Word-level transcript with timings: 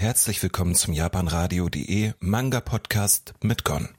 Herzlich 0.00 0.42
willkommen 0.42 0.74
zum 0.74 0.94
japanradio.de 0.94 2.12
Manga 2.20 2.60
Podcast 2.60 3.34
mit 3.42 3.64
Gon. 3.66 3.90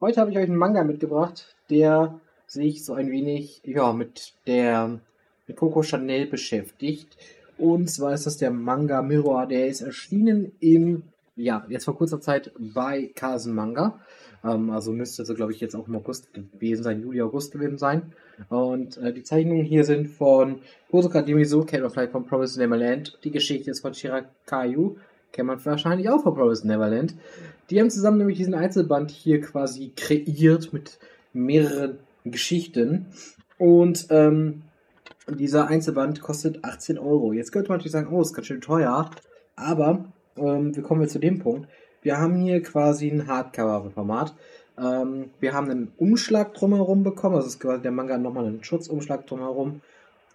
Heute 0.00 0.20
habe 0.20 0.30
ich 0.30 0.36
euch 0.36 0.44
einen 0.44 0.54
Manga 0.54 0.84
mitgebracht, 0.84 1.52
der 1.68 2.20
sich 2.46 2.84
so 2.84 2.94
ein 2.94 3.10
wenig 3.10 3.60
ja 3.64 3.92
mit 3.92 4.34
der 4.46 5.00
mit 5.48 5.56
Coco 5.56 5.82
Chanel 5.82 6.28
beschäftigt. 6.28 7.16
Und 7.56 7.90
zwar 7.90 8.14
ist 8.14 8.24
das 8.24 8.36
der 8.36 8.52
Manga 8.52 9.02
Mirror, 9.02 9.46
der 9.46 9.66
ist 9.66 9.80
erschienen 9.80 10.52
im 10.60 11.02
ja, 11.34 11.66
jetzt 11.68 11.86
vor 11.86 11.96
kurzer 11.96 12.20
Zeit 12.20 12.52
bei 12.56 13.10
Kasen 13.16 13.52
Manga. 13.52 13.98
Ähm, 14.44 14.70
also 14.70 14.92
müsste 14.92 15.24
so, 15.24 15.34
glaube 15.34 15.50
ich, 15.50 15.58
jetzt 15.58 15.74
auch 15.74 15.88
im 15.88 15.96
August 15.96 16.32
gewesen 16.32 16.84
sein, 16.84 17.02
Juli, 17.02 17.20
August 17.20 17.50
gewesen 17.50 17.78
sein. 17.78 18.12
Und 18.48 18.96
äh, 18.98 19.12
die 19.12 19.24
Zeichnungen 19.24 19.64
hier 19.64 19.82
sind 19.82 20.06
von 20.06 20.60
Hosoka 20.92 21.20
Dimisu, 21.20 21.64
kennt 21.64 21.82
man 21.82 21.90
vielleicht 21.90 22.12
von 22.12 22.26
Promise 22.26 22.60
Neverland. 22.60 23.18
Die 23.24 23.32
Geschichte 23.32 23.72
ist 23.72 23.80
von 23.80 23.92
Shirakayu, 23.92 24.94
kennt 25.32 25.46
man 25.46 25.64
wahrscheinlich 25.64 26.08
auch 26.08 26.22
von 26.22 26.34
Promise 26.34 26.66
Neverland. 26.66 27.14
Die 27.70 27.80
haben 27.80 27.90
zusammen 27.90 28.18
nämlich 28.18 28.38
diesen 28.38 28.54
Einzelband 28.54 29.10
hier 29.10 29.40
quasi 29.40 29.92
kreiert 29.94 30.72
mit 30.72 30.98
mehreren 31.32 31.98
Geschichten. 32.24 33.06
Und 33.58 34.06
ähm, 34.10 34.62
dieser 35.28 35.68
Einzelband 35.68 36.20
kostet 36.20 36.64
18 36.64 36.98
Euro. 36.98 37.32
Jetzt 37.32 37.52
könnte 37.52 37.68
man 37.68 37.78
natürlich 37.78 37.92
sagen, 37.92 38.08
oh, 38.10 38.22
ist 38.22 38.34
ganz 38.34 38.46
schön 38.46 38.60
teuer. 38.60 39.10
Aber 39.56 40.04
ähm, 40.36 40.74
wir 40.74 40.82
kommen 40.82 41.02
jetzt 41.02 41.12
zu 41.12 41.18
dem 41.18 41.40
Punkt. 41.40 41.68
Wir 42.02 42.18
haben 42.18 42.36
hier 42.36 42.62
quasi 42.62 43.08
ein 43.10 43.26
Hardcover-Format. 43.26 44.34
Ähm, 44.78 45.30
wir 45.40 45.52
haben 45.52 45.70
einen 45.70 45.92
Umschlag 45.98 46.54
drumherum 46.54 47.02
bekommen. 47.02 47.36
Also 47.36 47.48
ist 47.48 47.60
quasi 47.60 47.82
der 47.82 47.90
Manga 47.90 48.16
nochmal 48.16 48.46
einen 48.46 48.64
Schutzumschlag 48.64 49.26
drumherum. 49.26 49.80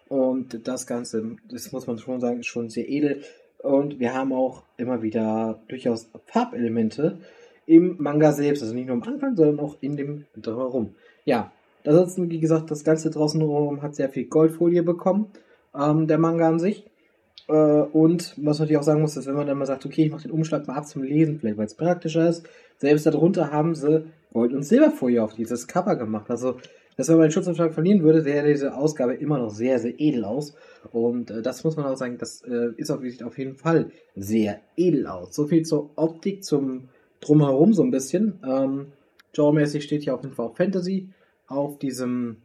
Und 0.10 0.68
das 0.68 0.86
Ganze, 0.86 1.38
das 1.50 1.72
muss 1.72 1.88
man 1.88 1.98
schon 1.98 2.20
sagen, 2.20 2.42
ist 2.42 2.48
schon 2.48 2.70
sehr 2.70 2.88
edel. 2.88 3.24
Und 3.64 4.00
wir 4.00 4.14
haben 4.14 4.34
auch 4.34 4.64
immer 4.76 5.02
wieder 5.02 5.58
durchaus 5.70 6.10
Farbelemente 6.26 7.20
im 7.66 7.96
Manga 7.98 8.34
selbst. 8.34 8.62
Also 8.62 8.76
nicht 8.76 8.88
nur 8.88 8.98
am 8.98 9.04
Anfang, 9.04 9.38
sondern 9.38 9.62
auch 9.62 9.78
in 9.80 9.96
dem 9.96 10.26
drumherum. 10.36 10.96
Ja, 11.24 11.54
ansonsten, 11.86 12.30
wie 12.30 12.42
gesagt, 12.42 12.70
das 12.72 12.84
Ganze 12.84 13.10
draußen 13.10 13.40
drumherum 13.40 13.82
hat 13.82 13.96
sehr 13.96 14.10
viel 14.10 14.26
Goldfolie 14.26 14.84
bekommen. 14.84 15.28
Ähm, 15.74 16.08
der 16.08 16.18
Manga 16.18 16.50
an 16.50 16.60
sich. 16.60 16.86
Äh, 17.54 17.84
und 17.94 18.34
was 18.38 18.58
man 18.58 18.66
natürlich 18.66 18.78
auch 18.78 18.84
sagen 18.84 19.02
muss, 19.02 19.16
ist, 19.16 19.28
wenn 19.28 19.36
man 19.36 19.46
dann 19.46 19.60
mal 19.60 19.68
sagt, 19.68 19.86
okay, 19.86 20.06
ich 20.06 20.12
mache 20.12 20.24
den 20.24 20.32
Umschlag 20.32 20.68
mal 20.68 20.76
ab 20.76 20.88
zum 20.88 21.04
Lesen, 21.04 21.38
vielleicht 21.40 21.58
weil 21.58 21.68
es 21.68 21.76
praktischer 21.76 22.28
ist, 22.28 22.48
selbst 22.78 23.06
darunter 23.06 23.52
haben 23.52 23.76
sie 23.76 24.06
Gold- 24.34 24.54
und 24.54 24.64
Silberfolie 24.64 25.22
auf 25.22 25.36
dieses 25.36 25.68
Cover 25.68 25.96
gemacht. 25.96 26.32
Also, 26.32 26.58
dass 26.98 27.10
wenn 27.10 27.18
man 27.18 27.28
den 27.28 27.32
Schutzumschlag 27.32 27.72
verlieren 27.72 28.02
würde, 28.02 28.24
sähe 28.24 28.44
diese 28.44 28.76
Ausgabe 28.76 29.14
immer 29.14 29.38
noch 29.38 29.52
sehr, 29.52 29.78
sehr 29.78 30.00
edel 30.00 30.26
aus. 30.26 30.56
Und 30.92 31.30
äh, 31.30 31.44
das 31.44 31.64
muss 31.64 31.78
man 31.78 31.86
auch 31.86 31.96
sagen, 31.96 32.18
das 32.18 32.42
äh, 32.42 32.72
ist 32.78 32.90
auf, 32.90 33.02
auf 33.24 33.38
jeden 33.38 33.56
Fall 33.56 33.92
sehr 34.16 34.60
edel 34.76 35.06
aus. 35.06 35.36
So 35.36 35.46
viel 35.46 35.64
zur 35.64 35.92
Optik, 35.96 36.44
zum 36.44 36.90
Drumherum 37.20 37.74
so 37.74 37.84
ein 37.84 37.92
bisschen. 37.92 38.40
Ähm, 38.44 38.88
Genremäßig 39.34 39.84
steht 39.84 40.04
hier 40.04 40.16
auf 40.16 40.24
jeden 40.24 40.34
Fall 40.34 40.48
auch 40.48 40.58
Fantasy 40.58 41.10
auf 41.48 41.78
diesem 41.78 42.38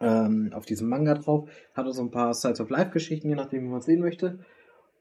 ähm, 0.00 0.50
auf 0.54 0.66
diesem 0.66 0.88
Manga 0.88 1.14
drauf. 1.14 1.48
Hat 1.74 1.86
auch 1.86 1.92
so 1.92 2.02
ein 2.02 2.10
paar 2.10 2.34
Sides 2.34 2.60
of 2.60 2.70
Life 2.70 2.90
Geschichten, 2.90 3.28
je 3.28 3.34
nachdem, 3.34 3.64
wie 3.64 3.68
man 3.68 3.80
es 3.80 3.86
sehen 3.86 4.00
möchte. 4.00 4.38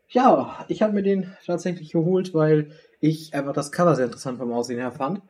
Ja, 0.10 0.66
ich 0.68 0.82
habe 0.82 0.94
mir 0.94 1.04
den 1.04 1.28
tatsächlich 1.46 1.92
geholt, 1.92 2.34
weil 2.34 2.72
ich 3.00 3.34
einfach 3.34 3.54
das 3.54 3.72
Cover 3.72 3.96
sehr 3.96 4.06
interessant 4.06 4.40
vom 4.40 4.52
Aussehen 4.52 4.80
her 4.80 4.92
fand. 4.92 5.22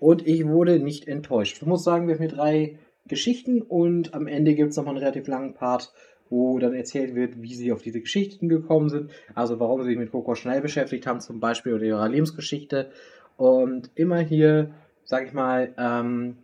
Und 0.00 0.26
ich 0.26 0.46
wurde 0.46 0.80
nicht 0.80 1.06
enttäuscht. 1.06 1.58
Ich 1.60 1.66
muss 1.66 1.84
sagen, 1.84 2.08
wir 2.08 2.14
haben 2.14 2.22
hier 2.22 2.36
drei 2.36 2.78
Geschichten 3.06 3.62
und 3.62 4.14
am 4.14 4.26
Ende 4.26 4.54
gibt 4.54 4.70
es 4.70 4.76
nochmal 4.76 4.94
einen 4.94 5.04
relativ 5.04 5.28
langen 5.28 5.54
Part, 5.54 5.92
wo 6.30 6.58
dann 6.58 6.74
erzählt 6.74 7.14
wird, 7.14 7.42
wie 7.42 7.54
sie 7.54 7.72
auf 7.72 7.82
diese 7.82 8.00
Geschichten 8.00 8.48
gekommen 8.48 8.88
sind. 8.88 9.10
Also 9.34 9.60
warum 9.60 9.82
sie 9.82 9.90
sich 9.90 9.98
mit 9.98 10.10
Coco 10.10 10.34
schnell 10.34 10.62
beschäftigt 10.62 11.06
haben, 11.06 11.20
zum 11.20 11.38
Beispiel, 11.38 11.74
oder 11.74 11.84
ihrer 11.84 12.08
Lebensgeschichte. 12.08 12.90
Und 13.36 13.90
immer 13.94 14.20
hier, 14.20 14.70
sag 15.04 15.26
ich 15.26 15.34
mal, 15.34 15.74
ähm, 15.76 16.38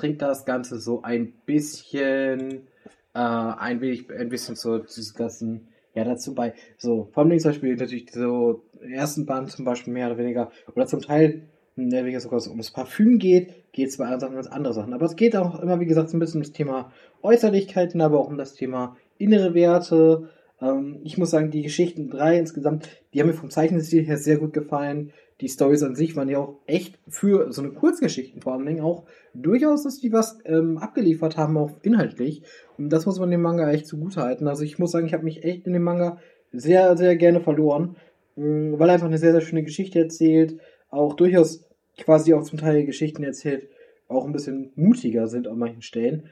trinkt 0.00 0.22
das 0.22 0.44
Ganze 0.44 0.80
so 0.80 1.02
ein 1.02 1.32
bisschen, 1.44 2.66
äh, 3.14 3.18
ein 3.18 3.80
wenig, 3.80 4.10
ein 4.10 4.30
bisschen 4.30 4.56
so 4.56 4.78
dieses 4.78 5.14
ganzen, 5.14 5.68
ja, 5.94 6.04
dazu 6.04 6.34
bei, 6.34 6.54
so, 6.78 7.08
vom 7.12 7.28
Ding 7.28 7.38
zum 7.38 7.50
Beispiel 7.50 7.76
natürlich 7.76 8.10
so, 8.10 8.62
ersten 8.80 9.26
Band 9.26 9.50
zum 9.50 9.64
Beispiel 9.64 9.92
mehr 9.92 10.06
oder 10.06 10.18
weniger, 10.18 10.50
oder 10.74 10.86
zum 10.86 11.02
Teil, 11.02 11.42
ne, 11.76 12.04
wie 12.06 12.18
sogar 12.18 12.40
so 12.40 12.50
ums 12.50 12.70
Parfüm 12.70 13.18
geht, 13.18 13.72
geht 13.72 13.88
es 13.88 13.98
bei 13.98 14.04
anderen 14.04 14.20
Sachen 14.20 14.34
ganz 14.34 14.46
andere 14.46 14.74
Sachen. 14.74 14.94
Aber 14.94 15.04
es 15.04 15.16
geht 15.16 15.36
auch 15.36 15.60
immer, 15.60 15.80
wie 15.80 15.86
gesagt, 15.86 16.08
so 16.08 16.16
ein 16.16 16.20
bisschen 16.20 16.40
um 16.40 16.44
das 16.44 16.52
Thema 16.52 16.92
Äußerlichkeiten, 17.22 18.00
aber 18.00 18.20
auch 18.20 18.28
um 18.28 18.38
das 18.38 18.54
Thema 18.54 18.96
innere 19.18 19.52
Werte. 19.52 20.30
Ähm, 20.62 21.00
ich 21.04 21.18
muss 21.18 21.30
sagen, 21.30 21.50
die 21.50 21.62
Geschichten 21.62 22.08
drei 22.08 22.38
insgesamt, 22.38 22.88
die 23.12 23.20
haben 23.20 23.28
mir 23.28 23.34
vom 23.34 23.50
Zeichenstil 23.50 24.04
her 24.04 24.16
sehr 24.16 24.38
gut 24.38 24.54
gefallen 24.54 25.12
die 25.40 25.48
Stories 25.48 25.82
an 25.82 25.94
sich 25.94 26.16
waren 26.16 26.28
ja 26.28 26.38
auch 26.38 26.56
echt 26.66 26.98
für 27.08 27.52
so 27.52 27.62
eine 27.62 27.72
Kurzgeschichten 27.72 28.42
vor 28.42 28.52
allen 28.52 28.66
Dingen 28.66 28.80
auch 28.80 29.04
durchaus, 29.34 29.84
dass 29.84 30.00
die 30.00 30.12
was 30.12 30.38
ähm, 30.44 30.78
abgeliefert 30.78 31.36
haben, 31.36 31.56
auch 31.56 31.72
inhaltlich. 31.82 32.42
Und 32.76 32.90
das 32.90 33.06
muss 33.06 33.18
man 33.18 33.30
dem 33.30 33.42
Manga 33.42 33.70
echt 33.70 33.86
zugutehalten. 33.86 34.48
Also 34.48 34.64
ich 34.64 34.78
muss 34.78 34.90
sagen, 34.90 35.06
ich 35.06 35.14
habe 35.14 35.24
mich 35.24 35.44
echt 35.44 35.66
in 35.66 35.72
dem 35.72 35.82
Manga 35.82 36.18
sehr, 36.52 36.96
sehr 36.96 37.16
gerne 37.16 37.40
verloren, 37.40 37.96
ähm, 38.36 38.78
weil 38.78 38.88
er 38.88 38.94
einfach 38.94 39.06
eine 39.06 39.18
sehr, 39.18 39.32
sehr 39.32 39.40
schöne 39.40 39.62
Geschichte 39.62 39.98
erzählt, 39.98 40.58
auch 40.90 41.14
durchaus 41.14 41.64
quasi 41.98 42.34
auch 42.34 42.42
zum 42.42 42.58
Teil 42.58 42.84
Geschichten 42.84 43.22
erzählt, 43.22 43.68
auch 44.08 44.26
ein 44.26 44.32
bisschen 44.32 44.72
mutiger 44.74 45.26
sind 45.26 45.48
an 45.48 45.58
manchen 45.58 45.82
Stellen. 45.82 46.28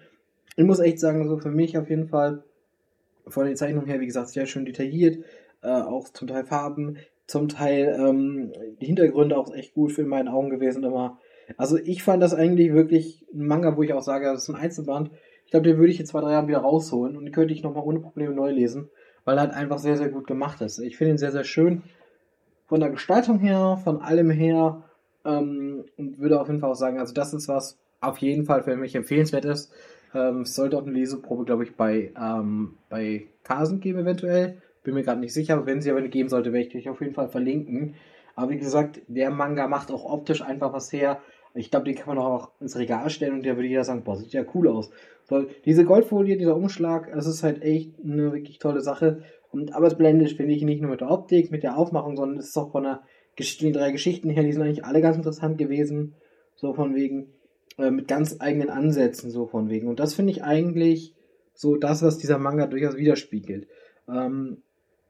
Ich 0.56 0.64
muss 0.64 0.80
echt 0.80 0.98
sagen, 0.98 1.28
so 1.28 1.38
für 1.38 1.50
mich 1.50 1.78
auf 1.78 1.88
jeden 1.88 2.08
Fall 2.08 2.42
von 3.26 3.46
den 3.46 3.56
Zeichnungen 3.56 3.86
her, 3.86 4.00
wie 4.00 4.06
gesagt, 4.06 4.28
sehr 4.30 4.46
schön 4.46 4.64
detailliert, 4.64 5.24
äh, 5.62 5.68
auch 5.68 6.08
zum 6.08 6.28
Teil 6.28 6.44
Farben, 6.44 6.96
zum 7.28 7.48
Teil 7.48 7.96
ähm, 8.00 8.52
die 8.80 8.86
Hintergründe 8.86 9.36
auch 9.36 9.54
echt 9.54 9.74
gut 9.74 9.92
für 9.92 10.02
in 10.02 10.08
meinen 10.08 10.28
Augen 10.28 10.50
gewesen 10.50 10.82
immer. 10.82 11.18
Also 11.56 11.76
ich 11.76 12.02
fand 12.02 12.22
das 12.22 12.34
eigentlich 12.34 12.72
wirklich 12.72 13.24
ein 13.32 13.46
Manga, 13.46 13.76
wo 13.76 13.82
ich 13.82 13.92
auch 13.92 14.02
sage, 14.02 14.24
das 14.24 14.42
ist 14.42 14.48
ein 14.48 14.56
Einzelband. 14.56 15.10
Ich 15.44 15.50
glaube, 15.50 15.68
den 15.68 15.78
würde 15.78 15.92
ich 15.92 16.00
in 16.00 16.06
zwei, 16.06 16.20
drei 16.20 16.32
Jahren 16.32 16.48
wieder 16.48 16.58
rausholen 16.58 17.16
und 17.16 17.24
den 17.24 17.32
könnte 17.32 17.54
ich 17.54 17.62
nochmal 17.62 17.84
ohne 17.84 18.00
Probleme 18.00 18.34
neu 18.34 18.50
lesen, 18.50 18.90
weil 19.24 19.38
er 19.38 19.42
halt 19.42 19.54
einfach 19.54 19.78
sehr, 19.78 19.96
sehr 19.96 20.08
gut 20.08 20.26
gemacht 20.26 20.60
ist. 20.62 20.78
Ich 20.78 20.96
finde 20.96 21.12
ihn 21.12 21.18
sehr, 21.18 21.32
sehr 21.32 21.44
schön 21.44 21.82
von 22.66 22.80
der 22.80 22.90
Gestaltung 22.90 23.38
her, 23.38 23.78
von 23.82 24.00
allem 24.00 24.30
her 24.30 24.84
ähm, 25.24 25.84
und 25.96 26.18
würde 26.18 26.40
auf 26.40 26.48
jeden 26.48 26.60
Fall 26.60 26.70
auch 26.70 26.76
sagen, 26.76 26.98
also 26.98 27.14
das 27.14 27.32
ist 27.34 27.48
was 27.48 27.78
auf 28.00 28.18
jeden 28.18 28.44
Fall 28.44 28.62
für 28.62 28.76
mich 28.76 28.94
empfehlenswert 28.94 29.44
ist. 29.44 29.72
Ähm, 30.14 30.42
es 30.42 30.54
sollte 30.54 30.78
auch 30.78 30.82
eine 30.82 30.92
Leseprobe, 30.92 31.44
glaube 31.44 31.64
ich, 31.64 31.76
bei, 31.76 32.12
ähm, 32.18 32.76
bei 32.88 33.26
Kasen 33.42 33.80
geben 33.80 34.00
eventuell. 34.00 34.62
Bin 34.82 34.94
mir 34.94 35.02
gerade 35.02 35.20
nicht 35.20 35.34
sicher, 35.34 35.66
wenn 35.66 35.80
sie 35.80 35.90
aber 35.90 36.00
eine 36.00 36.08
geben 36.08 36.28
sollte, 36.28 36.52
werde 36.52 36.66
ich 36.66 36.72
dich 36.72 36.88
auf 36.88 37.00
jeden 37.00 37.14
Fall 37.14 37.28
verlinken. 37.28 37.94
Aber 38.34 38.50
wie 38.50 38.58
gesagt, 38.58 39.02
der 39.08 39.30
Manga 39.30 39.66
macht 39.66 39.90
auch 39.90 40.04
optisch 40.04 40.42
einfach 40.42 40.72
was 40.72 40.92
her. 40.92 41.20
Ich 41.54 41.70
glaube, 41.70 41.86
den 41.86 41.96
kann 41.96 42.14
man 42.14 42.18
auch 42.18 42.50
ins 42.60 42.78
Regal 42.78 43.10
stellen 43.10 43.34
und 43.34 43.42
der 43.44 43.56
würde 43.56 43.68
jeder 43.68 43.84
sagen, 43.84 44.04
boah, 44.04 44.16
sieht 44.16 44.32
ja 44.32 44.44
cool 44.54 44.68
aus. 44.68 44.90
So, 45.24 45.46
diese 45.64 45.84
Goldfolie, 45.84 46.36
dieser 46.36 46.56
Umschlag, 46.56 47.10
das 47.12 47.26
ist 47.26 47.42
halt 47.42 47.62
echt 47.62 47.92
eine 48.02 48.32
wirklich 48.32 48.58
tolle 48.58 48.80
Sache. 48.80 49.22
Und 49.50 49.74
aber 49.74 49.88
es 49.88 49.96
blendet, 49.96 50.32
finde 50.32 50.54
ich, 50.54 50.62
nicht 50.62 50.80
nur 50.80 50.90
mit 50.90 51.00
der 51.00 51.10
Optik, 51.10 51.50
mit 51.50 51.62
der 51.62 51.76
Aufmachung, 51.76 52.16
sondern 52.16 52.38
es 52.38 52.48
ist 52.48 52.56
auch 52.56 52.70
von 52.70 52.84
der 52.84 53.02
die 53.38 53.72
drei 53.72 53.92
Geschichten 53.92 54.30
her, 54.30 54.42
die 54.42 54.52
sind 54.52 54.62
eigentlich 54.62 54.84
alle 54.84 55.00
ganz 55.00 55.16
interessant 55.16 55.58
gewesen. 55.58 56.14
So 56.56 56.74
von 56.74 56.94
wegen, 56.94 57.28
äh, 57.78 57.90
mit 57.90 58.08
ganz 58.08 58.36
eigenen 58.40 58.70
Ansätzen, 58.70 59.30
so 59.30 59.46
von 59.46 59.70
wegen. 59.70 59.88
Und 59.88 60.00
das 60.00 60.14
finde 60.14 60.32
ich 60.32 60.42
eigentlich 60.42 61.14
so 61.54 61.76
das, 61.76 62.02
was 62.02 62.18
dieser 62.18 62.38
Manga 62.38 62.66
durchaus 62.66 62.96
widerspiegelt. 62.96 63.68
Ähm, 64.08 64.62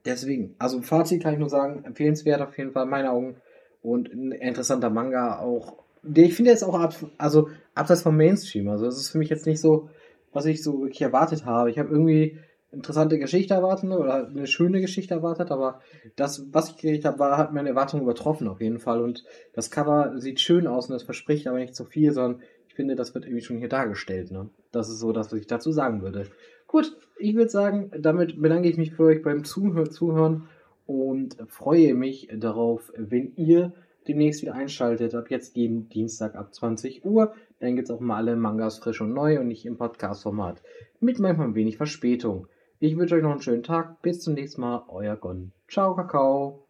deswegen, 0.05 0.55
also 0.59 0.81
Fazit 0.83 1.23
kann 1.23 1.35
ich 1.35 1.39
nur 1.41 1.49
sagen, 1.49 1.85
empfehlenswert 1.85 2.41
auf 2.41 2.57
jeden 2.57 2.73
Fall 2.73 2.85
in 2.85 2.91
meinen 2.91 3.09
Augen 3.09 3.37
und 3.83 4.13
ein 4.13 4.33
interessanter 4.33 4.91
Manga 4.91 5.39
auch. 5.39 5.77
Ich 6.15 6.35
finde 6.35 6.51
jetzt 6.51 6.65
auch 6.65 6.79
ab, 6.79 6.95
also 7.19 7.49
abseits 7.75 8.03
vom 8.03 8.17
Mainstream. 8.17 8.69
Also 8.69 8.87
es 8.87 8.97
ist 8.97 9.11
für 9.11 9.19
mich 9.19 9.29
jetzt 9.29 9.47
nicht 9.47 9.61
so, 9.61 9.91
was 10.33 10.47
ich 10.47 10.63
so 10.63 10.81
wirklich 10.83 11.03
erwartet 11.03 11.45
habe. 11.45 11.71
Ich 11.71 11.79
habe 11.79 11.91
irgendwie 11.91 12.39
interessante 12.71 13.19
Geschichte 13.19 13.55
erwartet 13.55 13.91
oder 13.91 14.27
eine 14.27 14.47
schöne 14.47 14.81
Geschichte 14.81 15.15
erwartet, 15.15 15.51
aber 15.51 15.81
das, 16.17 16.47
was 16.53 16.71
ich 16.71 16.77
gekriegt 16.77 17.05
habe, 17.05 17.19
war, 17.19 17.39
hat 17.39 17.53
meine 17.53 17.71
Erwartungen 17.71 18.03
übertroffen 18.03 18.49
auf 18.49 18.61
jeden 18.61 18.79
Fall. 18.79 19.03
Und 19.03 19.25
das 19.55 19.71
Cover 19.71 20.13
sieht 20.19 20.41
schön 20.41 20.67
aus 20.67 20.89
und 20.89 20.93
das 20.93 21.03
verspricht 21.03 21.47
aber 21.47 21.59
nicht 21.59 21.75
zu 21.75 21.85
viel, 21.85 22.13
sondern 22.13 22.43
ich 22.69 22.75
finde, 22.75 22.95
das 22.95 23.15
wird 23.15 23.25
irgendwie 23.25 23.45
schon 23.45 23.59
hier 23.59 23.69
dargestellt. 23.69 24.31
Ne? 24.31 24.51
Das 24.71 24.89
ist 24.89 24.99
so 24.99 25.13
das, 25.13 25.33
was 25.33 25.39
ich 25.39 25.47
dazu 25.47 25.73
sagen 25.73 26.03
würde. 26.03 26.27
Gut, 26.67 26.97
ich 27.19 27.35
würde 27.35 27.51
sagen, 27.51 27.91
damit 27.99 28.41
bedanke 28.41 28.69
ich 28.69 28.77
mich 28.77 28.93
für 28.93 29.05
euch 29.05 29.23
beim 29.23 29.45
Zuhör 29.45 29.91
Zuhören 29.91 30.49
und 30.87 31.37
freue 31.49 31.95
mich 31.95 32.29
darauf, 32.35 32.93
wenn 32.97 33.33
ihr 33.37 33.73
demnächst 34.09 34.43
wieder 34.43 34.55
einschaltet. 34.55 35.15
Ab 35.15 35.31
jetzt 35.31 35.57
jeden 35.57 35.89
Dienstag 35.89 36.35
ab 36.35 36.55
20 36.55 37.05
Uhr. 37.05 37.35
Dann 37.61 37.77
gibt 37.77 37.89
es 37.89 37.95
auch 37.95 38.01
mal 38.01 38.17
alle 38.17 38.37
Mangas 38.37 38.79
frisch 38.79 39.01
und 39.01 39.13
neu 39.13 39.39
und 39.39 39.49
nicht 39.49 39.67
im 39.67 39.77
Podcast-Format. 39.77 40.63
Mit 41.01 41.19
manchmal 41.19 41.49
ein 41.49 41.55
wenig 41.55 41.77
Verspätung. 41.77 42.47
Ich 42.81 42.97
wünsche 42.97 43.17
euch 43.17 43.23
noch 43.23 43.33
einen 43.33 43.43
schönen 43.43 43.63
Tag. 43.63 44.01
Bis 44.03 44.21
zum 44.21 44.35
nächsten 44.35 44.61
Mal. 44.61 44.85
Euer 44.89 45.17
Gon. 45.17 45.53
Ciao, 45.69 45.95
Kakao. 45.95 46.68